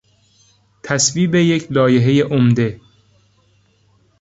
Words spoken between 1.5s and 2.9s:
لایحهی عمده